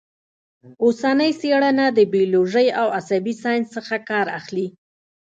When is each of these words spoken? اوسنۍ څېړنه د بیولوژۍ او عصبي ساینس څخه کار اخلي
اوسنۍ 0.83 1.31
څېړنه 1.39 1.85
د 1.97 1.99
بیولوژۍ 2.13 2.67
او 2.81 2.87
عصبي 2.97 3.33
ساینس 3.41 3.67
څخه 3.75 3.95
کار 4.09 4.25
اخلي 4.39 4.67